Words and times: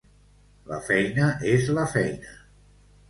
La 0.71 0.79
feina 0.87 1.27
és 1.53 1.69
la 1.81 1.87
feina. 1.95 2.37